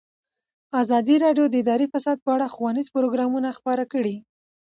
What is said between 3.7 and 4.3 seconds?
کړي.